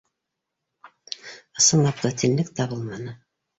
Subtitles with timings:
[1.65, 3.17] Ысынлап та, тинлек табылманы